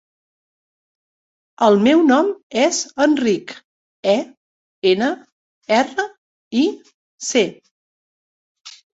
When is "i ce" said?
6.63-7.45